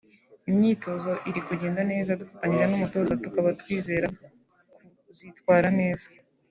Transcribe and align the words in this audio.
imyitozo 0.49 1.11
iri 1.29 1.41
kugenda 1.47 1.81
neza 1.91 2.17
dufatanyije 2.21 2.65
n’umutoza 2.67 3.13
tukaba 3.23 3.49
twizera 3.59 4.07
ku 5.03 5.11
zitwara 5.17 5.69
neza 5.81 6.07